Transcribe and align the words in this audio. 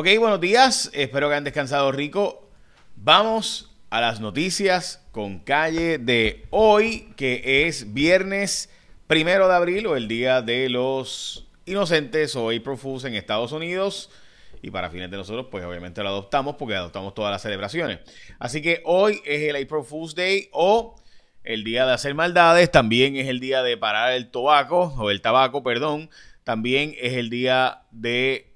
Ok, 0.00 0.06
buenos 0.20 0.40
días. 0.40 0.92
Espero 0.94 1.26
que 1.26 1.34
hayan 1.34 1.42
descansado 1.42 1.90
rico. 1.90 2.48
Vamos 2.94 3.76
a 3.90 4.00
las 4.00 4.20
noticias 4.20 5.04
con 5.10 5.40
calle 5.40 5.98
de 5.98 6.46
hoy, 6.50 7.12
que 7.16 7.66
es 7.66 7.92
viernes 7.94 8.70
primero 9.08 9.48
de 9.48 9.56
abril 9.56 9.88
o 9.88 9.96
el 9.96 10.06
día 10.06 10.40
de 10.40 10.68
los 10.68 11.48
inocentes 11.66 12.36
o 12.36 12.50
April 12.50 12.76
Fools 12.76 13.06
en 13.06 13.16
Estados 13.16 13.50
Unidos. 13.50 14.08
Y 14.62 14.70
para 14.70 14.88
fines 14.88 15.10
de 15.10 15.16
nosotros, 15.16 15.48
pues 15.50 15.64
obviamente 15.64 16.00
lo 16.04 16.10
adoptamos 16.10 16.54
porque 16.54 16.76
adoptamos 16.76 17.12
todas 17.12 17.32
las 17.32 17.42
celebraciones. 17.42 17.98
Así 18.38 18.62
que 18.62 18.82
hoy 18.84 19.20
es 19.24 19.42
el 19.48 19.56
April 19.56 19.82
Fool's 19.84 20.14
Day 20.14 20.48
o 20.52 20.94
el 21.42 21.64
día 21.64 21.86
de 21.86 21.94
hacer 21.94 22.14
maldades. 22.14 22.70
También 22.70 23.16
es 23.16 23.26
el 23.26 23.40
día 23.40 23.64
de 23.64 23.76
parar 23.76 24.12
el 24.12 24.30
tabaco 24.30 24.94
o 24.96 25.10
el 25.10 25.20
tabaco, 25.20 25.64
perdón. 25.64 26.08
También 26.48 26.94
es 26.98 27.12
el 27.12 27.28
día 27.28 27.82
de 27.90 28.50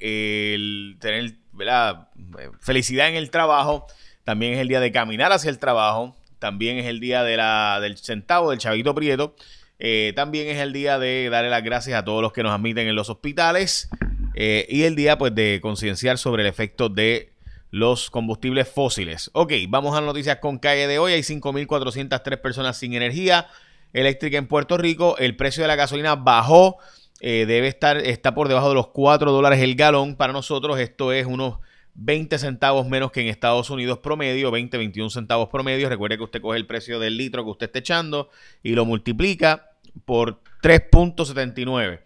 tener 0.98 1.34
felicidad 2.59 3.10
en 3.10 3.16
el 3.16 3.30
trabajo. 3.30 3.87
También 4.24 4.55
es 4.55 4.60
el 4.60 4.68
día 4.68 4.80
de 4.80 4.91
caminar 4.92 5.30
hacia 5.30 5.51
el 5.51 5.59
trabajo. 5.59 6.16
También 6.38 6.78
es 6.78 6.87
el 6.87 7.01
día 7.01 7.23
de 7.23 7.37
la, 7.37 7.80
del 7.82 7.98
centavo, 7.98 8.48
del 8.48 8.60
chavito 8.60 8.95
prieto. 8.95 9.37
Eh, 9.78 10.15
también 10.16 10.48
es 10.48 10.56
el 10.56 10.73
día 10.73 10.98
de 10.98 11.28
darle 11.28 11.51
las 11.51 11.62
gracias 11.62 11.98
a 11.98 12.02
todos 12.02 12.23
los 12.23 12.32
que 12.32 12.42
nos 12.42 12.52
admiten 12.52 12.88
en 12.88 12.95
los 12.95 13.10
hospitales. 13.10 13.91
Eh, 14.34 14.65
y 14.70 14.84
el 14.84 14.96
día 14.96 15.18
pues 15.18 15.34
de 15.34 15.59
concienciar 15.60 16.16
sobre 16.16 16.45
el 16.45 16.48
efecto 16.48 16.88
de 16.88 17.34
los 17.70 18.09
combustibles 18.09 18.70
fósiles. 18.70 19.29
Ok, 19.34 19.52
vamos 19.68 19.95
a 19.95 20.01
noticias 20.01 20.38
con 20.38 20.59
calle 20.59 20.87
de 20.87 20.98
hoy. 20.98 21.12
Hay 21.12 21.20
5.403 21.20 22.40
personas 22.40 22.79
sin 22.79 22.95
energía 22.95 23.48
eléctrica 23.93 24.38
en 24.38 24.46
Puerto 24.46 24.79
Rico. 24.79 25.18
El 25.18 25.37
precio 25.37 25.62
de 25.62 25.68
la 25.68 25.77
gasolina 25.77 26.15
bajó 26.15 26.79
eh, 27.24 27.46
debe 27.46 27.68
estar, 27.68 27.98
está 27.98 28.34
por 28.34 28.48
debajo 28.48 28.68
de 28.68 28.74
los 28.74 28.88
4 28.88 29.30
dólares 29.30 29.60
el 29.60 29.76
galón. 29.76 30.16
Para 30.16 30.32
nosotros 30.32 30.80
esto 30.80 31.12
es 31.12 31.24
unos 31.24 31.60
20 31.95 32.36
centavos 32.36 32.88
menos 32.88 33.12
que 33.12 33.20
en 33.20 33.28
Estados 33.28 33.70
Unidos 33.70 34.00
promedio, 34.00 34.51
20, 34.51 34.76
21 34.76 35.09
centavos 35.09 35.48
promedio. 35.48 35.88
Recuerde 35.88 36.16
que 36.16 36.24
usted 36.24 36.42
coge 36.42 36.59
el 36.59 36.66
precio 36.66 36.98
del 36.98 37.16
litro 37.16 37.45
que 37.45 37.51
usted 37.51 37.66
esté 37.66 37.79
echando 37.79 38.29
y 38.64 38.73
lo 38.73 38.84
multiplica 38.84 39.70
por 40.04 40.40
3.79. 40.64 42.01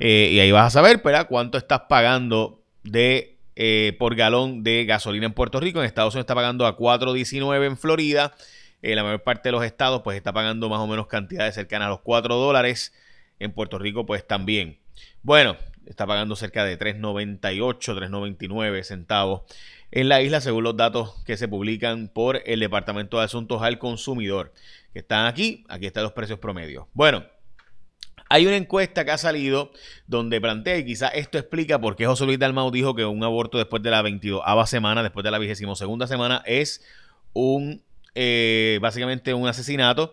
Eh, 0.00 0.30
y 0.32 0.40
ahí 0.40 0.52
vas 0.52 0.66
a 0.66 0.70
saber, 0.80 1.00
¿verdad? 1.02 1.28
Cuánto 1.30 1.56
estás 1.56 1.84
pagando 1.88 2.60
de 2.82 3.38
eh, 3.56 3.96
por 3.98 4.16
galón 4.16 4.64
de 4.64 4.84
gasolina 4.84 5.24
en 5.24 5.32
Puerto 5.32 5.60
Rico. 5.60 5.78
En 5.78 5.86
Estados 5.86 6.12
Unidos 6.12 6.24
está 6.24 6.34
pagando 6.34 6.66
a 6.66 6.76
4.19 6.76 7.64
en 7.64 7.78
Florida. 7.78 8.34
la 8.82 9.02
mayor 9.02 9.22
parte 9.22 9.48
de 9.48 9.52
los 9.52 9.64
estados 9.64 10.02
pues 10.02 10.18
está 10.18 10.34
pagando 10.34 10.68
más 10.68 10.80
o 10.80 10.86
menos 10.86 11.06
cantidades 11.06 11.54
cercanas 11.54 11.86
a 11.86 11.88
los 11.88 12.00
4 12.00 12.34
dólares. 12.34 12.92
En 13.38 13.52
Puerto 13.52 13.78
Rico, 13.78 14.06
pues 14.06 14.26
también. 14.26 14.78
Bueno, 15.22 15.56
está 15.86 16.06
pagando 16.06 16.36
cerca 16.36 16.64
de 16.64 16.78
3.98, 16.78 17.78
3.99 17.78 18.82
centavos 18.82 19.42
en 19.90 20.08
la 20.08 20.20
isla, 20.20 20.40
según 20.40 20.64
los 20.64 20.76
datos 20.76 21.22
que 21.24 21.36
se 21.36 21.48
publican 21.48 22.08
por 22.08 22.42
el 22.44 22.60
Departamento 22.60 23.18
de 23.18 23.24
Asuntos 23.24 23.62
al 23.62 23.78
Consumidor, 23.78 24.52
que 24.92 24.98
están 24.98 25.26
aquí. 25.26 25.64
Aquí 25.68 25.86
están 25.86 26.02
los 26.02 26.12
precios 26.12 26.38
promedios. 26.38 26.86
Bueno, 26.92 27.24
hay 28.28 28.46
una 28.46 28.56
encuesta 28.56 29.04
que 29.04 29.12
ha 29.12 29.18
salido 29.18 29.72
donde 30.06 30.40
plantea, 30.40 30.76
y 30.76 30.84
quizás 30.84 31.12
esto 31.14 31.38
explica 31.38 31.80
por 31.80 31.96
qué 31.96 32.06
José 32.06 32.26
Luis 32.26 32.38
Dalmau 32.38 32.70
dijo 32.70 32.94
que 32.94 33.06
un 33.06 33.24
aborto 33.24 33.56
después 33.56 33.82
de 33.82 33.90
la 33.90 34.02
22 34.02 34.42
semana, 34.68 35.02
después 35.02 35.24
de 35.24 35.30
la 35.30 35.38
22 35.38 35.78
semana, 36.06 36.42
es 36.44 36.84
un 37.32 37.82
eh, 38.14 38.78
básicamente 38.82 39.32
un 39.32 39.46
asesinato. 39.48 40.12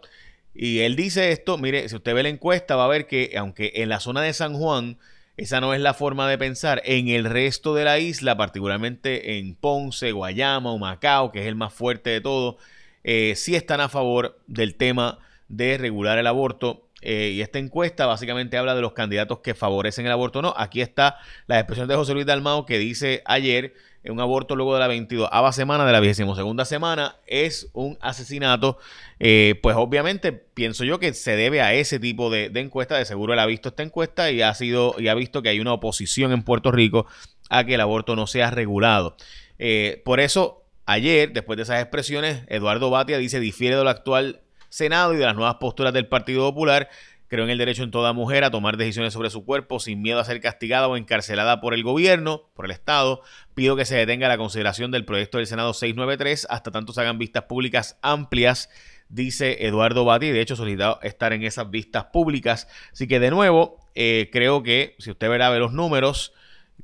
Y 0.55 0.79
él 0.79 0.95
dice 0.95 1.31
esto, 1.31 1.57
mire, 1.57 1.87
si 1.89 1.95
usted 1.97 2.15
ve 2.15 2.23
la 2.23 2.29
encuesta 2.29 2.75
va 2.75 2.85
a 2.85 2.89
ver 2.89 3.07
que 3.07 3.33
aunque 3.37 3.73
en 3.75 3.89
la 3.89 3.99
zona 3.99 4.21
de 4.21 4.33
San 4.33 4.53
Juan 4.53 4.97
esa 5.37 5.59
no 5.59 5.73
es 5.73 5.81
la 5.81 5.93
forma 5.93 6.29
de 6.29 6.37
pensar, 6.37 6.81
en 6.85 7.09
el 7.09 7.25
resto 7.25 7.75
de 7.75 7.83
la 7.83 7.99
isla, 7.99 8.37
particularmente 8.37 9.37
en 9.37 9.55
Ponce, 9.55 10.13
Guayama 10.13 10.71
o 10.71 10.77
Macao, 10.77 11.31
que 11.31 11.41
es 11.41 11.47
el 11.47 11.55
más 11.55 11.73
fuerte 11.73 12.09
de 12.09 12.21
todo, 12.21 12.57
eh, 13.03 13.33
sí 13.35 13.55
están 13.55 13.81
a 13.81 13.89
favor 13.89 14.39
del 14.47 14.75
tema 14.75 15.19
de 15.49 15.77
regular 15.77 16.17
el 16.17 16.27
aborto. 16.27 16.87
Eh, 17.01 17.31
y 17.35 17.41
esta 17.41 17.59
encuesta 17.59 18.05
básicamente 18.05 18.57
habla 18.57 18.73
de 18.73 18.81
los 18.81 18.93
candidatos 18.93 19.39
que 19.39 19.53
favorecen 19.53 20.05
el 20.05 20.11
aborto 20.11 20.39
o 20.39 20.41
no. 20.41 20.53
Aquí 20.57 20.81
está 20.81 21.17
la 21.47 21.59
expresión 21.59 21.87
de 21.87 21.95
José 21.95 22.13
Luis 22.13 22.25
Dalmao 22.25 22.65
que 22.65 22.79
dice 22.79 23.21
ayer 23.25 23.73
un 24.11 24.19
aborto 24.19 24.55
luego 24.55 24.73
de 24.73 24.79
la 24.79 24.87
22 24.87 25.29
semana 25.51 25.85
de 25.85 25.91
la 25.91 25.99
22 25.99 26.67
semana 26.67 27.17
es 27.25 27.69
un 27.73 27.97
asesinato. 28.01 28.77
Eh, 29.19 29.59
pues 29.61 29.75
obviamente 29.75 30.31
pienso 30.31 30.83
yo 30.83 30.99
que 30.99 31.13
se 31.13 31.35
debe 31.35 31.61
a 31.61 31.73
ese 31.73 31.99
tipo 31.99 32.29
de, 32.29 32.51
encuesta. 32.55 32.97
De 32.97 33.05
seguro 33.05 33.33
él 33.33 33.39
ha 33.39 33.45
visto 33.45 33.69
esta 33.69 33.83
encuesta 33.83 34.31
y 34.31 34.41
ha 34.41 34.53
sido 34.53 34.95
y 34.99 35.07
ha 35.07 35.15
visto 35.15 35.41
que 35.41 35.49
hay 35.49 35.59
una 35.59 35.73
oposición 35.73 36.31
en 36.31 36.43
Puerto 36.43 36.71
Rico 36.71 37.07
a 37.49 37.63
que 37.63 37.75
el 37.75 37.81
aborto 37.81 38.15
no 38.15 38.27
sea 38.27 38.51
regulado. 38.51 39.15
Eh, 39.57 40.01
por 40.05 40.19
eso 40.19 40.63
ayer, 40.85 41.33
después 41.33 41.57
de 41.57 41.63
esas 41.63 41.81
expresiones, 41.81 42.43
Eduardo 42.47 42.89
Batia 42.89 43.17
dice 43.17 43.39
difiere 43.39 43.75
de 43.75 43.83
lo 43.83 43.89
actual 43.89 44.41
Senado 44.75 45.13
y 45.13 45.17
de 45.17 45.25
las 45.25 45.35
nuevas 45.35 45.55
posturas 45.55 45.93
del 45.93 46.07
Partido 46.07 46.49
Popular 46.49 46.89
Creo 47.27 47.43
en 47.43 47.49
el 47.49 47.57
derecho 47.57 47.83
en 47.83 47.89
toda 47.89 48.13
mujer 48.13 48.43
a 48.43 48.51
tomar 48.51 48.77
decisiones 48.77 49.13
sobre 49.13 49.31
su 49.31 49.45
cuerpo 49.45 49.79
sin 49.79 50.01
miedo 50.01 50.19
a 50.19 50.23
ser 50.23 50.39
castigada 50.41 50.87
o 50.87 50.95
encarcelada 50.95 51.59
por 51.59 51.73
el 51.73 51.81
gobierno, 51.81 52.51
por 52.53 52.65
el 52.65 52.71
Estado. 52.71 53.21
Pido 53.55 53.75
que 53.75 53.85
se 53.85 53.95
detenga 53.95 54.27
la 54.27 54.37
consideración 54.37 54.91
del 54.91 55.05
proyecto 55.05 55.39
del 55.39 55.47
Senado 55.47 55.73
693 55.73 56.45
hasta 56.49 56.69
tanto 56.69 56.93
se 56.93 57.01
hagan 57.01 57.17
vistas 57.17 57.43
públicas 57.43 57.97
amplias, 58.03 58.69
dice 59.09 59.65
Eduardo 59.65 60.05
Bati. 60.05 60.29
De 60.29 60.39
hecho, 60.39 60.55
solicitado 60.55 60.99
estar 61.01 61.33
en 61.33 61.41
esas 61.41 61.71
vistas 61.71 62.05
públicas. 62.05 62.67
Así 62.93 63.07
que 63.07 63.19
de 63.19 63.31
nuevo, 63.31 63.79
eh, 63.95 64.29
creo 64.31 64.61
que 64.61 64.95
si 64.99 65.09
usted 65.09 65.27
verá 65.27 65.49
los 65.57 65.73
números 65.73 66.31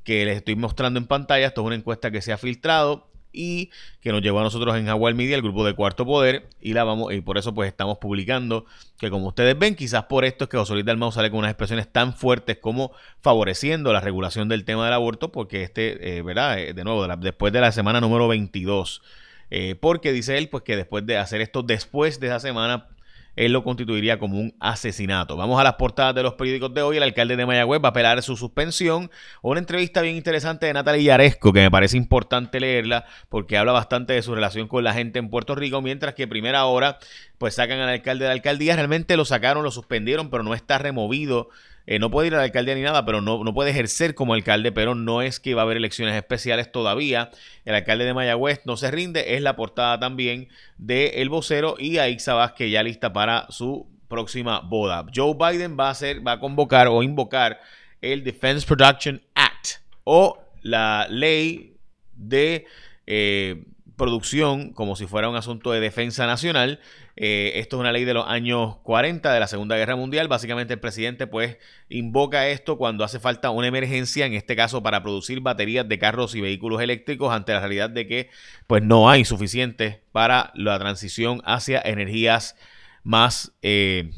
que 0.04 0.26
les 0.26 0.38
estoy 0.38 0.56
mostrando 0.56 1.00
en 1.00 1.06
pantalla, 1.06 1.46
esto 1.46 1.62
es 1.62 1.68
una 1.68 1.76
encuesta 1.76 2.10
que 2.10 2.24
se 2.24 2.34
ha 2.34 2.40
filtrado 2.40 3.11
y 3.34 3.70
que 4.02 4.12
nos 4.12 4.22
llevó 4.22 4.40
a 4.40 4.44
nosotros 4.44 4.76
en 4.76 4.86
Jaguar 4.86 5.14
Media, 5.14 5.36
el 5.36 5.42
grupo 5.42 5.66
de 5.66 5.74
Cuarto 5.74 6.06
Poder, 6.06 6.48
y 6.62 6.74
la 6.74 6.84
vamos, 6.84 7.14
y 7.14 7.22
por 7.22 7.38
eso 7.38 7.54
pues 7.54 7.68
estamos 7.70 7.98
publicando 7.98 8.66
que 9.00 9.10
como 9.10 9.28
ustedes 9.28 9.58
ven, 9.58 9.76
quizás 9.76 10.04
por 10.06 10.26
esto 10.26 10.46
es 10.46 10.50
que 10.50 10.58
José 10.58 10.74
Luis 10.74 10.86
Dalmau 10.86 11.12
sale 11.12 11.30
con 11.30 11.40
unas 11.40 11.52
expresiones 11.52 11.92
tan 11.92 12.14
fuertes 12.14 12.58
como 12.58 12.92
favoreciendo 13.22 13.94
la 13.94 14.00
regulación 14.00 14.50
del 14.50 14.66
tema 14.66 14.86
del 14.86 14.94
aborto, 14.94 15.32
porque 15.32 15.64
este, 15.64 16.18
eh, 16.18 16.22
¿verdad? 16.22 16.60
Eh, 16.60 16.74
de 16.74 16.84
nuevo, 16.84 17.08
después 17.18 17.52
de 17.54 17.62
la 17.62 17.72
semana 17.72 18.02
número 18.02 18.28
22, 18.28 19.02
eh, 19.50 19.76
porque 19.76 20.14
dice 20.14 20.38
él 20.38 20.48
pues 20.48 20.64
que 20.64 20.78
después 20.78 21.06
de 21.06 21.18
hacer 21.18 21.42
esto 21.42 21.62
después 21.62 22.22
de 22.22 22.28
esa 22.28 22.40
semana 22.40 22.88
él 23.36 23.54
lo 23.54 23.64
constituiría 23.64 24.20
como 24.20 24.40
un 24.40 24.54
asesinato. 24.60 25.38
Vamos 25.38 25.60
a 25.60 25.64
las 25.64 25.76
portadas 25.76 26.14
de 26.16 26.24
los 26.24 26.34
periódicos 26.34 26.74
de 26.74 26.82
hoy. 26.82 26.98
El 26.98 27.04
alcalde 27.04 27.36
de 27.36 27.46
Mayagüez 27.46 27.82
va 27.82 27.88
a 27.88 27.92
apelar 27.92 28.22
su 28.22 28.36
suspensión. 28.36 29.10
Una 29.42 29.60
entrevista 29.60 30.02
bien 30.02 30.16
interesante 30.16 30.66
de 30.66 30.74
Natalia 30.74 31.02
Yaresco, 31.02 31.54
que 31.54 31.62
me 31.62 31.72
parece 31.72 31.98
importante 31.98 32.60
leerla 32.60 33.06
porque 33.30 33.58
habla 33.58 33.72
bastante 33.72 34.14
de 34.14 34.22
su 34.22 34.36
relación 34.36 34.68
con 34.68 34.84
la 34.84 34.94
gente 34.94 35.20
en 35.20 35.30
Puerto 35.30 35.56
Rico, 35.56 35.82
mientras 35.82 36.14
que 36.14 36.28
primera 36.28 36.66
hora 36.66 37.00
pues 37.38 37.56
sacan 37.56 37.80
al 37.80 37.90
alcalde 37.90 38.26
de 38.26 38.30
la 38.30 38.34
alcaldía. 38.34 38.76
Realmente 38.76 39.18
lo 39.18 39.26
sacaron, 39.26 39.64
lo 39.64 39.72
suspendieron, 39.72 40.30
pero 40.30 40.44
no 40.44 40.54
está 40.54 40.78
removido 40.78 41.50
eh, 41.88 42.00
no 42.00 42.12
puede 42.12 42.28
ir 42.28 42.34
a 42.36 42.38
la 42.38 42.44
alcaldía 42.44 42.76
ni 42.76 42.82
nada, 42.82 43.06
pero 43.06 43.22
no, 43.22 43.44
no, 43.44 43.54
puede 43.54 43.72
ejercer 43.72 44.16
como 44.16 44.34
alcalde, 44.34 44.72
pero 44.72 44.96
no 44.96 45.22
es 45.22 45.40
que 45.40 45.54
va 45.54 45.62
a 45.62 45.66
haber 45.66 45.78
elecciones 45.78 46.16
especiales 46.16 46.72
todavía. 46.72 47.32
El 47.66 47.76
alcalde 47.76 48.06
de 48.06 48.14
Mayagüez 48.14 48.62
no 48.66 48.78
se 48.78 48.92
rinde, 48.92 49.36
es 49.36 49.42
la 49.42 49.56
portada 49.56 50.00
también 50.00 50.50
de 50.78 51.22
El 51.22 51.30
Vocero 51.30 51.76
y 51.78 51.98
a 51.98 52.10
Ixa 52.10 52.34
Vázquez 52.34 52.72
ya 52.72 52.84
lista 52.84 53.14
para 53.14 53.48
su 53.50 53.88
próxima 54.08 54.60
boda. 54.60 55.06
Joe 55.14 55.36
Biden 55.36 55.78
va 55.80 55.88
a, 55.88 55.92
hacer, 55.92 56.26
va 56.26 56.34
a 56.34 56.40
convocar 56.40 56.88
o 56.88 57.02
invocar 57.02 57.60
el 58.02 58.24
Defense 58.24 58.68
Production 58.68 59.22
Act 59.36 59.80
o 60.04 60.40
la 60.62 61.08
ley 61.10 61.78
de 62.16 62.66
eh, 63.08 63.64
producción 63.96 64.74
como 64.74 64.96
si 64.96 65.06
fuera 65.06 65.30
un 65.30 65.36
asunto 65.36 65.72
de 65.72 65.80
defensa 65.80 66.26
nacional. 66.26 66.80
Eh, 67.16 67.54
esto 67.56 67.76
es 67.76 67.80
una 67.80 67.92
ley 67.92 68.06
de 68.06 68.14
los 68.14 68.26
años 68.28 68.78
40 68.84 69.34
de 69.34 69.40
la 69.40 69.48
Segunda 69.48 69.76
Guerra 69.76 69.96
Mundial. 69.96 70.28
Básicamente 70.28 70.74
el 70.74 70.80
presidente 70.80 71.28
pues 71.28 71.58
invoca 71.90 72.48
esto 72.48 72.78
cuando 72.78 73.04
hace 73.04 73.20
falta 73.20 73.50
una 73.50 73.68
emergencia, 73.68 74.26
en 74.26 74.34
este 74.34 74.56
caso 74.56 74.82
para 74.82 75.04
producir 75.04 75.42
baterías 75.42 75.88
de 75.88 76.00
carros 76.00 76.36
y 76.36 76.42
vehículos 76.42 76.82
eléctricos 76.82 77.34
ante 77.34 77.54
la 77.54 77.60
realidad 77.60 77.90
de 77.90 78.08
que 78.08 78.30
pues 78.68 78.84
no 78.84 79.10
hay 79.10 79.26
suficiente 79.26 80.04
para 80.12 80.52
la 80.56 80.80
transición 80.80 81.42
hacia 81.46 81.82
energías 81.84 82.56
más 83.04 83.54
eh, 83.62 84.12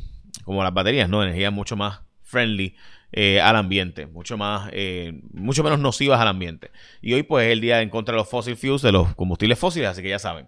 como 0.43 0.63
las 0.63 0.73
baterías, 0.73 1.09
¿no? 1.09 1.23
Energías 1.23 1.53
mucho 1.53 1.75
más 1.75 2.01
friendly 2.21 2.75
eh, 3.15 3.39
al 3.39 3.55
ambiente, 3.55 4.07
mucho 4.07 4.37
más, 4.37 4.71
eh, 4.73 5.21
mucho 5.33 5.63
menos 5.63 5.77
nocivas 5.77 6.19
al 6.19 6.27
ambiente. 6.27 6.71
Y 6.99 7.13
hoy 7.13 7.21
pues 7.21 7.45
es 7.45 7.53
el 7.53 7.61
día 7.61 7.81
en 7.81 7.89
contra 7.89 8.13
de 8.13 8.17
los 8.17 8.27
fossil 8.27 8.57
fuels, 8.57 8.81
de 8.81 8.91
los 8.91 9.13
combustibles 9.13 9.59
fósiles, 9.59 9.89
así 9.89 10.01
que 10.01 10.09
ya 10.09 10.17
saben. 10.17 10.47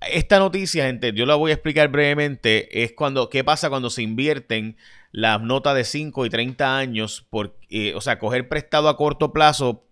Esta 0.00 0.38
noticia, 0.38 0.86
gente, 0.86 1.12
yo 1.14 1.24
la 1.26 1.36
voy 1.36 1.50
a 1.50 1.54
explicar 1.54 1.88
brevemente, 1.88 2.84
es 2.84 2.92
cuando, 2.92 3.30
qué 3.30 3.42
pasa 3.44 3.70
cuando 3.70 3.88
se 3.90 4.02
invierten 4.02 4.76
las 5.10 5.40
notas 5.40 5.74
de 5.74 5.84
5 5.84 6.26
y 6.26 6.30
30 6.30 6.76
años, 6.76 7.26
por, 7.30 7.56
eh, 7.70 7.94
o 7.94 8.00
sea, 8.00 8.18
coger 8.18 8.48
prestado 8.48 8.88
a 8.88 8.96
corto 8.96 9.32
plazo 9.32 9.86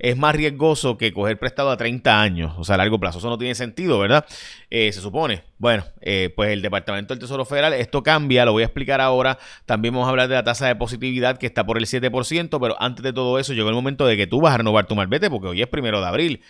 es 0.00 0.16
más 0.16 0.34
riesgoso 0.34 0.96
que 0.96 1.12
coger 1.12 1.38
prestado 1.38 1.70
a 1.70 1.76
30 1.76 2.22
años, 2.22 2.54
o 2.56 2.64
sea, 2.64 2.76
a 2.76 2.78
largo 2.78 2.98
plazo. 2.98 3.18
Eso 3.18 3.28
no 3.28 3.36
tiene 3.36 3.54
sentido, 3.54 3.98
¿verdad? 3.98 4.24
Eh, 4.70 4.90
se 4.92 5.00
supone. 5.00 5.44
Bueno, 5.58 5.84
eh, 6.00 6.32
pues 6.34 6.50
el 6.50 6.62
Departamento 6.62 7.12
del 7.12 7.20
Tesoro 7.20 7.44
Federal, 7.44 7.74
esto 7.74 8.02
cambia, 8.02 8.46
lo 8.46 8.52
voy 8.52 8.62
a 8.62 8.66
explicar 8.66 9.02
ahora. 9.02 9.38
También 9.66 9.92
vamos 9.92 10.06
a 10.06 10.10
hablar 10.10 10.28
de 10.28 10.36
la 10.36 10.42
tasa 10.42 10.66
de 10.66 10.74
positividad 10.74 11.36
que 11.36 11.46
está 11.46 11.66
por 11.66 11.76
el 11.76 11.84
7%, 11.84 12.58
pero 12.58 12.80
antes 12.80 13.02
de 13.02 13.12
todo 13.12 13.38
eso 13.38 13.52
llegó 13.52 13.68
el 13.68 13.74
momento 13.74 14.06
de 14.06 14.16
que 14.16 14.26
tú 14.26 14.40
vas 14.40 14.54
a 14.54 14.58
renovar 14.58 14.86
tu 14.86 14.96
malvete 14.96 15.28
porque 15.28 15.48
hoy 15.48 15.60
es 15.60 15.68
primero 15.68 16.00
de 16.00 16.06
abril. 16.06 16.40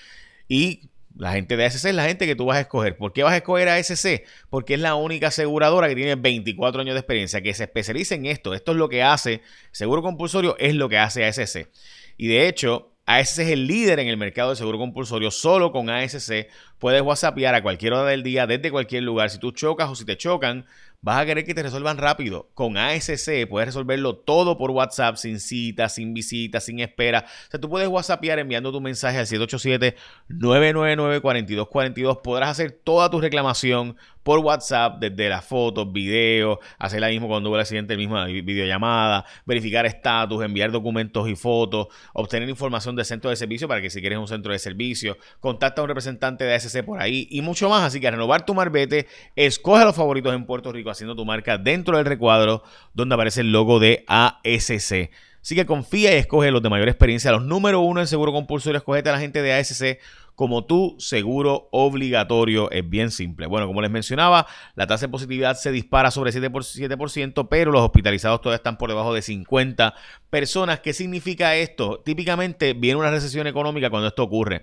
Y 0.47 0.90
la 1.17 1.33
gente 1.33 1.57
de 1.57 1.65
ASC 1.65 1.85
es 1.87 1.95
la 1.95 2.05
gente 2.05 2.27
que 2.27 2.37
tú 2.37 2.47
vas 2.47 2.59
a 2.59 2.61
escoger. 2.61 2.97
¿Por 2.97 3.13
qué 3.13 3.23
vas 3.23 3.33
a 3.33 3.39
escoger 3.39 3.69
a 3.69 3.77
ASC? 3.77 4.23
Porque 4.49 4.75
es 4.75 4.81
la 4.81 4.95
única 4.95 5.29
aseguradora 5.29 5.89
que 5.89 5.95
tiene 5.95 6.15
24 6.15 6.81
años 6.81 6.95
de 6.95 7.01
experiencia, 7.01 7.43
que 7.43 7.53
se 7.55 7.65
especializa 7.65 8.15
en 8.15 8.27
esto. 8.27 8.55
Esto 8.55 8.73
es 8.73 8.79
lo 8.79 8.89
que 8.89 9.03
hace, 9.03 9.43
seguro 9.73 10.03
compulsorio 10.03 10.57
es 10.59 10.75
lo 10.75 10.89
que 10.89 10.99
hace 10.99 11.25
ASC. 11.25 11.69
Y 12.17 12.29
de 12.29 12.49
hecho, 12.49 12.93
ASC 13.07 13.41
es 13.41 13.49
el 13.49 13.67
líder 13.67 13.99
en 13.99 14.09
el 14.09 14.17
mercado 14.17 14.51
de 14.51 14.57
seguro 14.57 14.79
compulsorio. 14.79 15.31
Solo 15.31 15.73
con 15.73 15.91
ASC 15.91 16.47
puedes 16.79 17.03
WhatsAppear 17.03 17.55
a 17.55 17.63
cualquier 17.63 17.95
hora 17.95 18.09
del 18.09 18.23
día, 18.23 18.47
desde 18.47 18.71
cualquier 18.71 19.03
lugar. 19.03 19.31
Si 19.31 19.39
tú 19.39 19.51
chocas 19.51 19.89
o 19.91 19.97
si 19.97 20.05
te 20.05 20.17
chocan, 20.17 20.67
vas 21.03 21.21
a 21.21 21.27
querer 21.27 21.45
que 21.45 21.55
te 21.55 21.63
resuelvan 21.63 21.99
rápido. 21.99 22.51
Con 22.55 22.77
ASC 22.77 23.47
puedes 23.49 23.69
resolverlo 23.69 24.17
todo 24.17 24.59
por 24.59 24.71
WhatsApp, 24.71 25.17
sin 25.17 25.41
cita, 25.41 25.89
sin 25.89 26.15
visita, 26.15 26.61
sin 26.61 26.79
espera. 26.81 27.25
O 27.27 27.51
sea, 27.51 27.61
tú 27.61 27.69
puedes 27.69 27.89
WhatsAppear 27.89 28.39
enviando 28.39 28.71
tu 28.73 28.81
mensaje 28.81 29.19
al 29.19 29.27
787-999-4242. 29.27 32.23
Podrás 32.23 32.51
hacer 32.51 32.71
toda 32.73 33.11
tu 33.11 33.21
reclamación 33.21 33.97
por 34.23 34.39
WhatsApp, 34.41 34.99
desde 35.01 35.29
las 35.29 35.45
fotos, 35.45 35.93
videos, 35.93 36.59
hacer 36.79 37.01
la 37.01 37.09
mismo 37.09 37.29
cuando 37.29 37.49
hubo 37.49 37.57
el 37.57 37.63
accidente, 37.63 37.97
mismo 37.97 38.23
videollamada, 38.25 39.25
verificar 39.47 39.87
estatus, 39.87 40.45
enviar 40.45 40.71
documentos 40.71 41.29
y 41.29 41.37
fotos, 41.37 41.89
obtener 42.13 42.49
información 42.49 42.97
del 42.97 43.05
centro 43.05 43.31
de 43.31 43.37
servicio 43.37 43.69
para 43.69 43.81
que 43.81 43.91
si 43.91 44.01
quieres 44.01 44.19
un 44.19 44.29
centro 44.29 44.53
de 44.53 44.59
servicio, 44.59 45.17
contacta 45.41 45.81
a 45.81 45.85
un 45.85 45.89
representante 45.89 46.45
de 46.45 46.55
ASC 46.55 46.83
por 46.85 47.01
ahí 47.01 47.27
y 47.31 47.43
mucho 47.43 47.69
más. 47.69 47.83
Así 47.83 48.01
que 48.01 48.11
renovar 48.11 48.45
tu 48.45 48.55
marbete, 48.55 49.07
escoge 49.37 49.85
los 49.85 49.97
favoritos 49.97 50.35
en 50.35 50.45
Puerto 50.45 50.73
Rico 50.73 50.91
haciendo 50.91 51.17
tu 51.17 51.25
marca 51.25 51.59
dentro 51.59 51.97
del 51.97 52.07
recuadro 52.07 52.63
donde 52.95 53.15
aparece 53.15 53.41
el 53.41 53.53
logo 53.53 53.79
de 53.79 54.05
ASC. 54.07 55.11
Así 55.43 55.55
que 55.55 55.65
confía 55.65 56.15
y 56.15 56.19
escoge 56.19 56.51
los 56.51 56.63
de 56.63 56.69
mayor 56.69 56.89
experiencia. 56.89 57.33
Los 57.33 57.45
número 57.45 57.81
uno 57.81 58.01
en 58.01 58.07
seguro 58.07 58.33
compulsorio, 58.33 58.79
escogete 58.79 59.09
a 59.09 59.13
la 59.13 59.21
gente 59.21 59.41
de 59.43 59.55
ASC 59.55 59.99
como 60.35 60.65
tu 60.65 60.97
seguro 60.99 61.69
obligatorio. 61.71 62.71
Es 62.71 62.89
bien 62.89 63.11
simple. 63.11 63.47
Bueno, 63.47 63.67
como 63.67 63.83
les 63.83 63.91
mencionaba, 63.91 64.47
la 64.75 64.87
tasa 64.87 65.07
de 65.07 65.11
positividad 65.11 65.57
se 65.57 65.71
dispara 65.71 66.11
sobre 66.11 66.33
7%, 66.33 67.49
pero 67.51 67.73
los 67.73 67.83
hospitalizados 67.83 68.41
todavía 68.41 68.57
están 68.57 68.79
por 68.79 68.89
debajo 68.89 69.13
de 69.13 69.23
50 69.23 69.95
personas. 70.31 70.81
¿Qué 70.81 70.93
significa 70.93 71.57
esto? 71.57 72.01
Típicamente 72.01 72.73
viene 72.73 72.99
una 72.99 73.11
recesión 73.11 73.47
económica 73.47 73.91
cuando 73.91 74.09
esto 74.09 74.23
ocurre. 74.23 74.63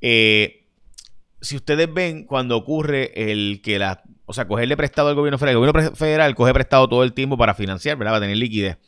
Eh, 0.00 0.66
si 1.40 1.56
ustedes 1.56 1.92
ven 1.92 2.24
cuando 2.24 2.56
ocurre 2.56 3.30
el 3.30 3.60
que 3.62 3.78
la, 3.78 4.02
o 4.26 4.32
sea, 4.32 4.46
cogerle 4.46 4.76
prestado 4.76 5.08
al 5.08 5.14
gobierno 5.14 5.38
federal, 5.38 5.62
el 5.62 5.70
gobierno 5.70 5.96
federal 5.96 6.34
coge 6.34 6.52
prestado 6.52 6.88
todo 6.88 7.02
el 7.04 7.12
tiempo 7.12 7.36
para 7.36 7.54
financiar, 7.54 7.96
¿verdad? 7.96 8.12
Para 8.12 8.22
tener 8.22 8.36
liquidez. 8.36 8.78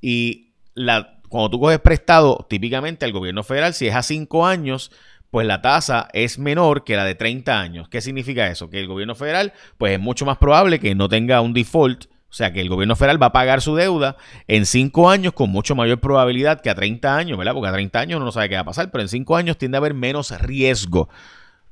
Y 0.00 0.49
la, 0.80 1.20
cuando 1.28 1.50
tú 1.50 1.60
coges 1.60 1.78
prestado, 1.78 2.46
típicamente 2.48 3.04
al 3.04 3.12
gobierno 3.12 3.44
federal, 3.44 3.74
si 3.74 3.86
es 3.86 3.94
a 3.94 4.02
5 4.02 4.46
años, 4.46 4.90
pues 5.30 5.46
la 5.46 5.62
tasa 5.62 6.08
es 6.12 6.38
menor 6.38 6.84
que 6.84 6.96
la 6.96 7.04
de 7.04 7.14
30 7.14 7.60
años. 7.60 7.88
¿Qué 7.88 8.00
significa 8.00 8.48
eso? 8.48 8.68
Que 8.70 8.80
el 8.80 8.86
gobierno 8.86 9.14
federal, 9.14 9.52
pues 9.78 9.92
es 9.92 10.00
mucho 10.00 10.26
más 10.26 10.38
probable 10.38 10.80
que 10.80 10.94
no 10.94 11.08
tenga 11.08 11.40
un 11.40 11.52
default, 11.52 12.06
o 12.06 12.32
sea, 12.32 12.52
que 12.52 12.60
el 12.60 12.68
gobierno 12.68 12.96
federal 12.96 13.22
va 13.22 13.26
a 13.26 13.32
pagar 13.32 13.60
su 13.60 13.76
deuda 13.76 14.16
en 14.48 14.66
5 14.66 15.10
años 15.10 15.32
con 15.32 15.50
mucho 15.50 15.74
mayor 15.74 16.00
probabilidad 16.00 16.60
que 16.60 16.70
a 16.70 16.74
30 16.74 17.16
años, 17.16 17.38
¿verdad? 17.38 17.54
Porque 17.54 17.68
a 17.68 17.72
30 17.72 18.00
años 18.00 18.16
uno 18.16 18.26
no 18.26 18.32
sabe 18.32 18.48
qué 18.48 18.54
va 18.54 18.62
a 18.62 18.64
pasar, 18.64 18.90
pero 18.90 19.02
en 19.02 19.08
5 19.08 19.36
años 19.36 19.58
tiende 19.58 19.76
a 19.76 19.80
haber 19.80 19.94
menos 19.94 20.30
riesgo. 20.40 21.08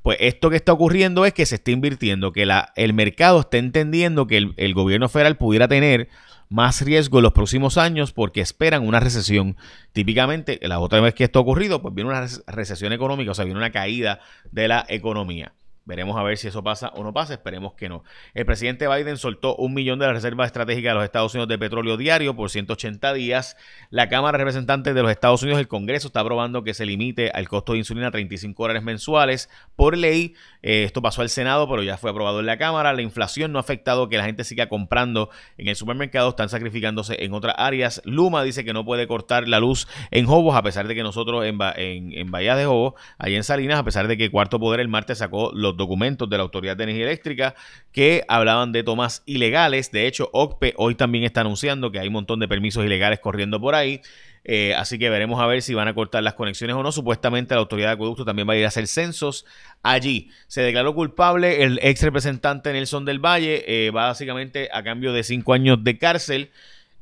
Pues 0.02 0.18
esto 0.20 0.50
que 0.50 0.56
está 0.56 0.72
ocurriendo 0.72 1.26
es 1.26 1.34
que 1.34 1.46
se 1.46 1.56
está 1.56 1.72
invirtiendo, 1.72 2.32
que 2.32 2.46
el 2.76 2.94
mercado 2.94 3.40
está 3.40 3.58
entendiendo 3.58 4.26
que 4.26 4.36
el, 4.36 4.54
el 4.56 4.72
gobierno 4.74 5.08
federal 5.08 5.36
pudiera 5.36 5.66
tener 5.66 6.08
más 6.48 6.82
riesgo 6.82 7.18
en 7.18 7.24
los 7.24 7.32
próximos 7.32 7.78
años 7.78 8.12
porque 8.12 8.40
esperan 8.40 8.86
una 8.86 9.00
recesión. 9.00 9.56
Típicamente, 9.92 10.58
la 10.62 10.78
otra 10.80 11.00
vez 11.00 11.14
que 11.14 11.24
esto 11.24 11.38
ha 11.38 11.42
ocurrido, 11.42 11.82
pues 11.82 11.94
viene 11.94 12.10
una 12.10 12.26
recesión 12.46 12.92
económica, 12.92 13.32
o 13.32 13.34
sea, 13.34 13.44
viene 13.44 13.58
una 13.58 13.72
caída 13.72 14.20
de 14.50 14.68
la 14.68 14.84
economía. 14.88 15.52
Veremos 15.88 16.18
a 16.18 16.22
ver 16.22 16.36
si 16.36 16.48
eso 16.48 16.62
pasa 16.62 16.88
o 16.96 17.02
no 17.02 17.14
pasa, 17.14 17.32
esperemos 17.32 17.72
que 17.72 17.88
no. 17.88 18.04
El 18.34 18.44
presidente 18.44 18.86
Biden 18.86 19.16
soltó 19.16 19.56
un 19.56 19.72
millón 19.72 19.98
de 19.98 20.04
la 20.04 20.12
Reserva 20.12 20.44
Estratégica 20.44 20.90
de 20.90 20.96
los 20.96 21.04
Estados 21.04 21.32
Unidos 21.32 21.48
de 21.48 21.56
petróleo 21.56 21.96
diario 21.96 22.36
por 22.36 22.50
180 22.50 23.14
días. 23.14 23.56
La 23.88 24.10
Cámara 24.10 24.36
de 24.36 24.44
Representantes 24.44 24.94
de 24.94 25.00
los 25.00 25.10
Estados 25.10 25.42
Unidos, 25.42 25.58
el 25.58 25.66
Congreso, 25.66 26.08
está 26.08 26.20
aprobando 26.20 26.62
que 26.62 26.74
se 26.74 26.84
limite 26.84 27.30
al 27.30 27.48
costo 27.48 27.72
de 27.72 27.78
insulina 27.78 28.08
a 28.08 28.10
35 28.10 28.62
dólares 28.62 28.82
mensuales 28.82 29.48
por 29.76 29.96
ley. 29.96 30.34
Eh, 30.62 30.84
esto 30.84 31.00
pasó 31.00 31.22
al 31.22 31.30
Senado, 31.30 31.66
pero 31.70 31.82
ya 31.82 31.96
fue 31.96 32.10
aprobado 32.10 32.40
en 32.40 32.44
la 32.44 32.58
Cámara. 32.58 32.92
La 32.92 33.00
inflación 33.00 33.50
no 33.52 33.58
ha 33.58 33.62
afectado 33.62 34.10
que 34.10 34.18
la 34.18 34.24
gente 34.24 34.44
siga 34.44 34.68
comprando 34.68 35.30
en 35.56 35.68
el 35.68 35.76
supermercado, 35.76 36.28
están 36.28 36.50
sacrificándose 36.50 37.24
en 37.24 37.32
otras 37.32 37.54
áreas. 37.56 38.02
Luma 38.04 38.42
dice 38.42 38.62
que 38.62 38.74
no 38.74 38.84
puede 38.84 39.06
cortar 39.06 39.48
la 39.48 39.58
luz 39.58 39.88
en 40.10 40.26
Jobos, 40.26 40.54
a 40.54 40.62
pesar 40.62 40.86
de 40.86 40.94
que 40.94 41.02
nosotros 41.02 41.46
en, 41.46 41.58
en, 41.76 42.12
en 42.12 42.30
Bahía 42.30 42.56
de 42.56 42.66
Jobos, 42.66 42.92
ahí 43.16 43.36
en 43.36 43.42
Salinas, 43.42 43.78
a 43.78 43.84
pesar 43.84 44.06
de 44.06 44.18
que 44.18 44.30
Cuarto 44.30 44.60
Poder 44.60 44.80
el 44.80 44.88
martes 44.88 45.16
sacó 45.16 45.50
los 45.54 45.77
documentos 45.78 46.28
de 46.28 46.36
la 46.36 46.42
Autoridad 46.42 46.76
de 46.76 46.84
Energía 46.84 47.06
Eléctrica 47.06 47.54
que 47.90 48.24
hablaban 48.28 48.72
de 48.72 48.82
tomas 48.82 49.22
ilegales. 49.24 49.90
De 49.90 50.06
hecho, 50.06 50.28
OCPE 50.34 50.74
hoy 50.76 50.94
también 50.94 51.24
está 51.24 51.40
anunciando 51.40 51.90
que 51.90 51.98
hay 51.98 52.08
un 52.08 52.12
montón 52.12 52.40
de 52.40 52.48
permisos 52.48 52.84
ilegales 52.84 53.20
corriendo 53.20 53.58
por 53.58 53.74
ahí. 53.74 54.02
Eh, 54.50 54.74
así 54.74 54.98
que 54.98 55.10
veremos 55.10 55.40
a 55.42 55.46
ver 55.46 55.60
si 55.60 55.74
van 55.74 55.88
a 55.88 55.94
cortar 55.94 56.22
las 56.22 56.34
conexiones 56.34 56.74
o 56.74 56.82
no. 56.82 56.90
Supuestamente 56.90 57.54
la 57.54 57.60
autoridad 57.60 57.88
de 57.88 57.94
acueducto 57.94 58.24
también 58.24 58.48
va 58.48 58.54
a 58.54 58.56
ir 58.56 58.64
a 58.64 58.68
hacer 58.68 58.86
censos 58.86 59.44
allí. 59.82 60.30
Se 60.46 60.62
declaró 60.62 60.94
culpable 60.94 61.64
el 61.64 61.78
ex 61.82 62.02
representante 62.02 62.72
Nelson 62.72 63.04
del 63.04 63.18
Valle, 63.18 63.64
eh, 63.66 63.90
básicamente 63.90 64.68
a 64.72 64.82
cambio 64.82 65.12
de 65.12 65.22
cinco 65.22 65.52
años 65.52 65.84
de 65.84 65.98
cárcel 65.98 66.50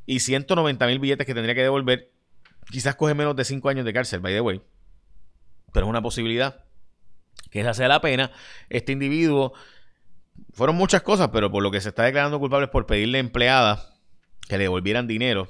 y 0.07 0.21
190 0.21 0.87
mil 0.87 0.99
billetes 0.99 1.27
que 1.27 1.35
tendría 1.35 1.55
que 1.55 1.63
devolver. 1.63 2.11
Quizás 2.71 2.97
coge 2.97 3.15
menos 3.15 3.37
de 3.37 3.45
cinco 3.45 3.69
años 3.69 3.85
de 3.85 3.93
cárcel, 3.93 4.21
by 4.21 4.33
the 4.33 4.41
way. 4.41 4.61
Pero 5.73 5.87
es 5.87 5.91
una 5.91 6.03
posibilidad 6.03 6.66
que 7.51 7.61
esa 7.61 7.75
sea 7.75 7.89
la 7.89 8.01
pena. 8.01 8.31
Este 8.69 8.93
individuo, 8.93 9.53
fueron 10.53 10.77
muchas 10.77 11.03
cosas, 11.03 11.31
pero 11.33 11.51
por 11.51 11.63
lo 11.63 11.71
que 11.71 11.81
se 11.81 11.91
está 11.91 12.05
declarando 12.05 12.39
culpable 12.39 12.67
es 12.67 12.71
por 12.71 12.87
pedirle 12.87 13.19
a 13.19 13.21
empleada 13.21 13.95
que 14.49 14.59
le 14.59 14.65
devolvieran 14.65 15.07
dinero 15.07 15.49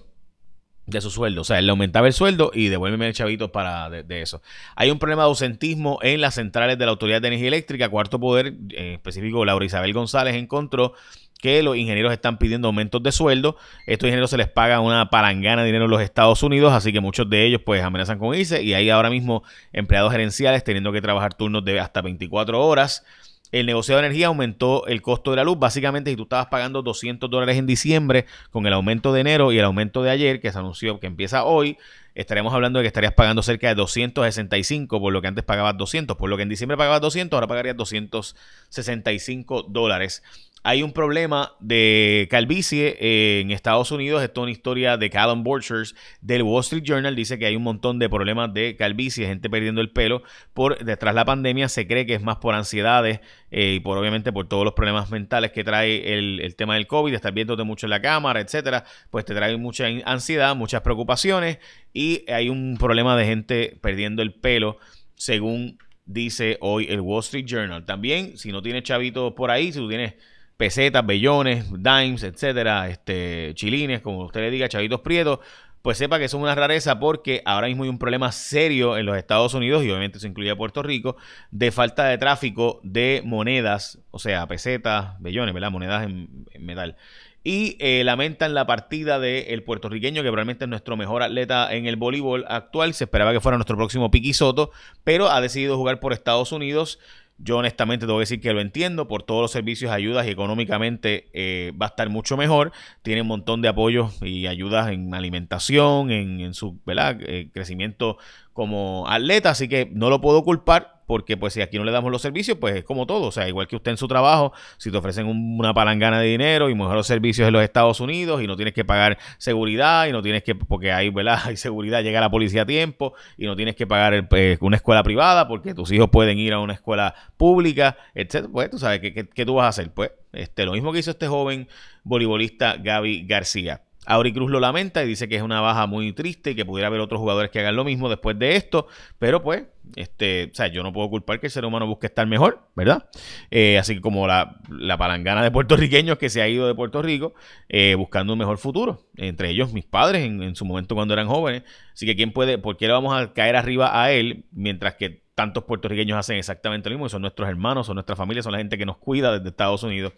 de 0.87 1.01
su 1.01 1.11
sueldo. 1.11 1.43
O 1.43 1.45
sea, 1.45 1.59
él 1.59 1.67
le 1.67 1.71
aumentaba 1.71 2.07
el 2.07 2.13
sueldo 2.13 2.51
y 2.55 2.69
devuélveme 2.69 3.09
el 3.09 3.15
chavito 3.15 3.53
para 3.53 3.91
de, 3.91 4.23
eso. 4.23 4.41
Hay 4.77 4.91
un 4.91 4.99
problema 4.99 5.23
de 5.23 5.29
ausentismo 5.29 5.99
en 6.03 6.21
las 6.21 6.35
centrales 6.35 6.79
de 6.79 6.85
la 6.85 6.93
Autoridad 6.93 7.21
de 7.21 7.29
Energía 7.29 7.49
Eléctrica. 7.49 7.89
Cuarto 7.89 8.21
Poder, 8.21 8.55
en 8.71 8.95
específico 8.95 9.45
Laura 9.45 9.65
Isabel 9.65 9.93
González, 9.93 10.37
encontró 10.37 10.95
que 11.41 11.63
los 11.63 11.77
ingenieros 11.77 12.13
están 12.13 12.39
pidiendo 12.39 12.69
aumentos 12.69 13.03
de 13.03 13.13
sueldo. 13.13 13.57
Estos 13.87 14.07
ingenieros 14.07 14.31
se 14.31 14.37
les 14.37 14.49
paga 14.49 14.81
una 14.81 15.11
palangana 15.11 15.63
de 15.63 15.67
dinero 15.67 15.85
en 15.85 15.91
los 15.91 16.01
Estados 16.01 16.43
Unidos, 16.43 16.73
así 16.73 16.93
que 16.93 17.01
muchos 17.01 17.29
de 17.29 17.45
ellos 17.45 17.61
pues 17.65 17.83
amenazan 17.83 18.19
con 18.19 18.35
irse 18.35 18.63
y 18.63 18.75
hay 18.75 18.89
ahora 18.91 19.11
mismo 19.11 19.43
empleados 19.73 20.13
gerenciales 20.13 20.65
teniendo 20.65 20.93
que 20.93 21.03
trabajar 21.03 21.35
turnos 21.35 21.65
de 21.65 21.79
hasta 21.79 22.01
24 22.01 22.65
horas. 22.65 23.05
El 23.53 23.67
negocio 23.67 23.95
de 23.95 24.01
energía 24.01 24.27
aumentó 24.27 24.87
el 24.87 25.03
costo 25.03 25.31
de 25.31 25.37
la 25.37 25.45
luz. 25.45 25.59
Básicamente, 25.59 26.11
si 26.11 26.17
tú 26.17 26.25
estabas 26.25 26.47
pagando 26.47 26.83
200 26.83 27.31
dólares 27.31 27.57
en 27.57 27.67
diciembre, 27.67 28.27
con 28.51 28.67
el 28.67 28.73
aumento 28.73 29.13
de 29.13 29.21
enero 29.21 29.53
y 29.53 29.59
el 29.59 29.65
aumento 29.65 30.03
de 30.03 30.11
ayer, 30.11 30.41
que 30.41 30.51
se 30.51 30.59
anunció 30.59 30.99
que 30.99 31.07
empieza 31.07 31.45
hoy, 31.45 31.79
estaremos 32.15 32.53
hablando 32.53 32.79
de 32.79 32.85
que 32.85 32.89
estarías 32.89 33.13
pagando 33.13 33.43
cerca 33.43 33.69
de 33.69 33.75
265 33.75 35.01
por 35.01 35.13
lo 35.13 35.23
que 35.23 35.29
antes 35.29 35.45
pagabas 35.45 35.77
200. 35.77 36.17
Por 36.17 36.29
lo 36.29 36.37
que 36.37 36.43
en 36.43 36.49
diciembre 36.49 36.77
pagabas 36.77 37.01
200, 37.01 37.37
ahora 37.37 37.47
pagarías 37.47 37.77
265 37.77 39.63
dólares. 39.69 40.23
Hay 40.69 40.83
un 40.83 40.93
problema 40.93 41.53
de 41.61 42.27
calvicie 42.29 42.97
eh, 42.99 43.41
en 43.41 43.53
Estados 43.53 43.93
Unidos. 43.93 44.21
Esto 44.21 44.41
es 44.41 44.43
una 44.43 44.51
historia 44.51 44.97
de 44.97 45.11
Callum 45.11 45.45
Borchers 45.45 45.95
del 46.21 46.43
Wall 46.43 46.63
Street 46.63 46.83
Journal. 46.83 47.15
Dice 47.15 47.39
que 47.39 47.47
hay 47.47 47.55
un 47.55 47.63
montón 47.63 48.01
de 48.01 48.09
problemas 48.09 48.53
de 48.53 48.75
calvicie, 48.75 49.29
gente 49.29 49.49
perdiendo 49.49 49.81
el 49.81 49.93
pelo 49.93 50.25
por 50.55 50.85
detrás 50.85 51.15
de 51.15 51.21
la 51.21 51.25
pandemia. 51.25 51.69
Se 51.69 51.87
cree 51.87 52.05
que 52.05 52.15
es 52.15 52.21
más 52.21 52.39
por 52.39 52.57
ansiedades 52.57 53.21
eh, 53.53 53.75
y 53.77 53.79
por 53.79 53.97
obviamente 53.97 54.33
por 54.33 54.49
todos 54.49 54.65
los 54.65 54.75
problemas 54.75 55.09
mentales 55.09 55.53
que 55.53 55.63
trae 55.63 56.15
el, 56.15 56.57
tema 56.57 56.75
del 56.75 56.89
COVID, 56.89 57.15
estar 57.15 57.33
viéndote 57.33 57.63
mucho 57.63 57.87
en 57.87 57.91
la 57.91 58.03
cámara, 58.03 58.41
etcétera. 58.41 58.83
Pues 59.11 59.25
te 59.25 59.37
trae 59.37 59.57
mucha 59.57 59.87
ansiedad, 60.05 60.57
muchas 60.57 60.81
preocupaciones 60.81 61.61
y 61.93 62.29
hay 62.29 62.49
un 62.49 62.77
problema 62.77 63.17
de 63.17 63.25
gente 63.25 63.79
perdiendo 63.81 64.21
el 64.21 64.35
pelo, 64.35 64.79
según 65.15 65.79
dice 66.07 66.59
hoy 66.61 66.89
el 66.91 67.03
Wall 67.03 67.21
Street 67.21 67.47
Journal. 67.47 67.85
También, 67.85 68.37
si 68.37 68.51
no 68.51 68.63
tienes 68.63 68.83
chavitos 68.83 69.33
por 69.35 69.53
ahí, 69.53 69.71
si 69.71 69.79
tú 69.79 69.89
tienes 69.89 70.15
pesetas, 70.57 71.05
bellones, 71.05 71.67
dimes, 71.71 72.23
etcétera, 72.23 72.89
este, 72.89 73.53
chilines, 73.55 74.01
como 74.01 74.25
usted 74.25 74.41
le 74.41 74.51
diga, 74.51 74.69
chavitos 74.69 75.01
prietos, 75.01 75.41
pues 75.87 75.99
sepa 75.99 76.19
que 76.19 76.29
son 76.29 76.43
una 76.43 76.57
rareza 76.57 76.99
porque 76.99 77.43
ahora 77.45 77.69
mismo 77.69 77.85
hay 77.85 77.89
un 77.89 78.01
problema 78.01 78.33
serio 78.33 78.97
en 78.97 79.07
los 79.07 79.17
Estados 79.17 79.55
Unidos 79.55 79.85
y 79.85 79.91
obviamente 79.91 80.19
se 80.19 80.27
incluye 80.27 80.51
a 80.51 80.57
Puerto 80.57 80.83
Rico 80.83 81.17
de 81.53 81.71
falta 81.71 82.07
de 82.07 82.19
tráfico 82.19 82.81
de 82.83 83.23
monedas, 83.25 84.01
o 84.11 84.19
sea, 84.19 84.49
pesetas, 84.49 85.15
bellones, 85.21 85.55
¿verdad? 85.55 85.71
Monedas 85.71 86.03
en, 86.03 86.47
metal. 86.59 86.97
y 87.45 87.77
eh, 87.79 88.03
lamentan 88.03 88.53
la 88.53 88.67
partida 88.67 89.21
del 89.21 89.63
puertorriqueño, 89.63 90.23
que 90.23 90.29
probablemente 90.29 90.65
es 90.65 90.69
nuestro 90.69 90.97
mejor 90.97 91.23
atleta 91.23 91.73
en 91.73 91.87
el 91.87 91.95
voleibol 91.95 92.45
actual. 92.49 92.93
Se 92.93 93.05
esperaba 93.05 93.33
que 93.33 93.39
fuera 93.41 93.57
nuestro 93.57 93.77
próximo 93.77 94.11
Piqui 94.11 94.35
Soto, 94.35 94.73
pero 95.05 95.31
ha 95.31 95.41
decidido 95.41 95.77
jugar 95.77 96.01
por 96.01 96.13
Estados 96.13 96.51
Unidos. 96.51 96.99
Yo 97.39 97.59
honestamente 97.59 98.07
tengo 98.07 98.19
que 98.19 98.23
decir 98.23 98.41
que 98.41 98.53
lo 98.53 98.61
entiendo 98.61 99.09
por 99.09 99.23
todos 99.23 99.43
los 99.43 99.51
servicios, 99.51 99.93
ayudas 99.93 100.27
y 100.27 100.31
económicamente 100.31 101.29
eh, 101.35 101.73
va 101.81 101.87
a 101.87 101.89
estar 101.91 102.09
mucho 102.09 102.37
mejor. 102.37 102.73
Tiene 103.03 103.23
un 103.23 103.29
montón 103.29 103.61
de 103.61 103.69
apoyos 103.69 104.23
y 104.23 104.47
ayudas 104.47 104.91
en 104.91 105.13
alimentación, 105.15 106.11
en, 106.11 106.55
su 106.55 106.79
eh, 106.87 107.51
crecimiento 107.53 108.17
como 108.53 109.07
atleta, 109.09 109.51
así 109.51 109.69
que 109.69 109.91
no 109.93 110.09
lo 110.09 110.21
puedo 110.21 110.45
culpar 110.45 110.96
porque 111.07 111.37
pues 111.37 111.55
si 111.55 111.63
aquí 111.63 111.79
no 111.79 111.85
le 111.85 111.93
damos 111.93 112.11
los 112.11 112.23
servicios, 112.23 112.59
pues 112.59 112.77
es 112.77 112.85
como 112.85 113.07
todo, 113.07 113.27
o 113.27 113.33
sea, 113.33 113.49
igual 113.49 113.67
que 113.69 113.77
usted 113.77 113.93
en 113.93 113.97
su 113.97 114.09
trabajo, 114.09 114.53
si 114.77 114.91
te 114.91 114.97
ofrecen 114.97 115.27
una 115.27 115.73
palangana 115.73 116.21
de 116.21 116.29
dinero 116.29 116.69
y 116.69 116.75
mejor 116.75 116.95
los 116.95 117.07
servicios 117.07 117.47
en 117.47 117.53
los 117.53 117.63
Estados 117.63 118.01
Unidos 118.01 118.43
y 118.43 118.47
no 118.47 118.57
tienes 118.57 118.75
que 118.75 118.85
pagar 118.85 119.19
seguridad 119.39 120.07
y 120.07 120.13
no 120.13 120.23
tienes 120.23 120.43
que, 120.43 120.55
porque 120.55 120.93
hay, 120.93 121.11
¿verdad? 121.11 121.41
Hay 121.47 121.57
seguridad, 121.57 122.03
llega 122.03 122.21
la 122.21 122.31
policía 122.31 122.63
a 122.63 122.67
tiempo 122.67 123.15
y 123.37 123.47
no 123.47 123.55
tienes 123.57 123.77
que 123.77 123.87
pagar 123.87 124.29
pues, 124.29 124.59
una 124.61 124.77
escuela 124.77 125.03
privada 125.03 125.47
porque 125.47 125.75
tus 125.75 125.93
hijos 125.93 126.11
pueden 126.11 126.39
ir 126.39 126.53
a 126.53 126.59
una 126.59 126.73
escuela 126.73 127.15
pública, 127.37 127.97
etcétera, 128.15 128.49
pues 128.53 128.71
tú 128.71 128.79
sabes, 128.79 129.01
¿qué, 129.01 129.13
qué, 129.13 129.47
tú 129.47 129.55
vas 129.55 129.67
a 129.67 129.69
hacer? 129.69 129.93
Pues 129.93 130.11
este, 130.33 130.65
lo 130.65 130.73
mismo 130.73 130.93
que 130.93 130.99
hizo 130.99 131.13
este 131.13 131.29
joven 131.29 131.69
voleibolista 132.03 132.77
Gaby 132.77 133.27
García. 133.27 133.86
Cruz 134.07 134.51
lo 134.51 134.61
lamenta 134.61 135.03
y 135.03 135.09
dice 135.09 135.29
que 135.29 135.37
es 135.37 135.43
una 135.43 135.61
baja 135.61 135.87
muy 135.87 136.13
triste 136.13 136.53
y 136.53 136.55
que 136.55 136.65
pudiera 136.65 136.87
haber 136.87 137.01
otros 137.01 137.21
jugadores 137.21 137.51
que 137.51 137.59
hagan 137.59 137.77
lo 137.77 137.85
mismo 137.85 138.09
después 138.09 138.39
de 138.39 138.57
esto, 138.57 138.87
pero 139.19 139.43
pues, 139.43 139.65
este, 139.97 140.51
o 140.53 140.55
sea, 140.55 140.69
yo 140.69 140.83
no 140.83 140.93
puedo 140.93 141.09
culpar 141.11 141.41
que 141.41 141.47
el 141.47 141.51
ser 141.51 141.65
humano 141.65 141.87
busque 141.87 142.07
estar 142.07 142.27
mejor, 142.27 142.69
¿verdad? 142.75 143.09
Eh, 143.51 143.79
así 143.79 144.01
como 144.01 144.27
la, 144.27 144.61
la, 144.69 144.97
palangana 144.97 145.43
de 145.43 145.51
puertorriqueños 145.51 146.19
que 146.19 146.31
se 146.31 146.41
ha 146.43 146.49
ido 146.49 146.67
de 146.67 146.75
Puerto 146.75 147.03
Rico 147.03 147.35
eh, 147.69 147.95
buscando 147.97 148.33
un 148.33 148.39
mejor 148.39 148.59
futuro, 148.59 149.07
entre 149.17 149.51
ellos 149.51 149.73
mis 149.73 149.85
padres 149.85 150.25
en, 150.25 150.55
su 150.57 150.65
momento 150.65 150.95
cuando 150.95 151.15
eran 151.15 151.27
jóvenes, 151.27 151.65
así 151.93 152.07
que 152.07 152.17
quién 152.17 152.33
puede, 152.33 152.59
¿por 152.59 152.77
qué 152.77 152.87
le 152.87 152.93
vamos 152.93 153.15
a 153.15 153.33
caer 153.33 153.57
arriba 153.57 154.03
a 154.03 154.13
él 154.13 154.45
mientras 154.53 154.95
que 154.95 155.23
tantos 155.35 155.65
puertorriqueños 155.65 156.19
hacen 156.19 156.37
exactamente 156.37 156.89
lo 156.89 156.97
mismo? 156.97 157.09
Son 157.09 157.23
nuestros 157.23 157.49
hermanos, 157.49 157.87
son 157.87 157.97
nuestra 157.97 158.17
familia, 158.17 158.43
son 158.43 158.53
la 158.53 158.59
gente 158.59 158.79
que 158.79 158.87
nos 158.87 158.97
cuida 158.99 159.33
desde 159.33 159.49
Estados 159.49 159.83
Unidos. 159.83 160.13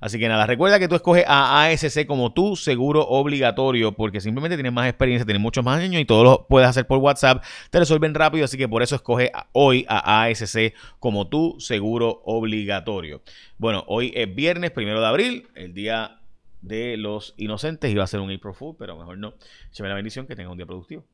Así 0.00 0.18
que 0.18 0.28
nada, 0.28 0.46
recuerda 0.46 0.78
que 0.78 0.88
tú 0.88 0.94
escoges 0.94 1.24
a 1.26 1.64
ASC 1.64 2.06
como 2.06 2.32
tu 2.32 2.56
seguro 2.56 3.06
obligatorio 3.06 3.92
porque 3.92 4.20
simplemente 4.20 4.56
tienes 4.56 4.72
más 4.72 4.88
experiencia, 4.88 5.24
tienes 5.24 5.42
muchos 5.42 5.64
más 5.64 5.80
años 5.80 6.00
y 6.00 6.04
todo 6.04 6.24
lo 6.24 6.46
puedes 6.48 6.68
hacer 6.68 6.86
por 6.86 6.98
WhatsApp, 6.98 7.42
te 7.70 7.78
resuelven 7.78 8.14
rápido, 8.14 8.44
así 8.44 8.58
que 8.58 8.68
por 8.68 8.82
eso 8.82 8.96
escoge 8.96 9.32
hoy 9.52 9.84
a 9.88 10.24
ASC 10.24 10.74
como 10.98 11.28
tu 11.28 11.56
seguro 11.58 12.22
obligatorio. 12.24 13.22
Bueno, 13.58 13.84
hoy 13.86 14.12
es 14.14 14.34
viernes, 14.34 14.70
primero 14.70 15.00
de 15.00 15.06
abril, 15.06 15.48
el 15.54 15.74
día 15.74 16.20
de 16.62 16.96
los 16.96 17.34
inocentes, 17.36 17.90
iba 17.90 18.04
a 18.04 18.06
ser 18.06 18.20
un 18.20 18.32
April 18.32 18.54
Fool, 18.54 18.76
pero 18.78 18.96
mejor 18.96 19.18
no. 19.18 19.34
Échame 19.70 19.88
la 19.88 19.94
bendición, 19.94 20.26
que 20.26 20.34
tenga 20.34 20.50
un 20.50 20.56
día 20.56 20.66
productivo. 20.66 21.04